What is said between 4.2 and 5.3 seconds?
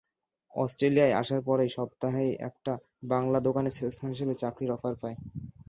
চাকরির অফার পাই।